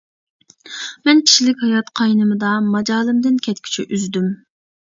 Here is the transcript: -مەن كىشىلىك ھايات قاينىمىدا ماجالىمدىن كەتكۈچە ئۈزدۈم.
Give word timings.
-مەن 0.61 1.21
كىشىلىك 1.27 1.61
ھايات 1.67 1.93
قاينىمىدا 2.01 2.55
ماجالىمدىن 2.73 3.39
كەتكۈچە 3.49 3.89
ئۈزدۈم. 3.89 4.35